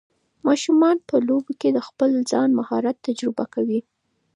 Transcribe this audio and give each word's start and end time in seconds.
ماشومان 0.47 0.97
په 1.09 1.15
لوبو 1.27 1.51
کې 1.61 1.69
د 1.73 1.79
خپل 1.87 2.11
ځان 2.31 2.49
مهارت 2.59 2.95
تجربه 3.07 3.45
کوي. 3.53 3.79